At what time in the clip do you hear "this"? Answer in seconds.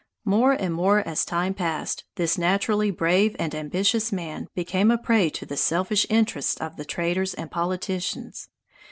2.15-2.35